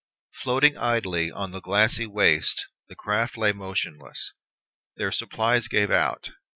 Floating 0.41 0.79
idly 0.79 1.31
on 1.31 1.51
the 1.51 1.59
glassy 1.61 2.07
waste, 2.07 2.65
the 2.89 2.95
craft 2.95 3.37
lay 3.37 3.53
motionless. 3.53 4.31
Their 4.95 5.11
supplies 5.11 5.67
gave 5.67 5.91
out. 5.91 6.31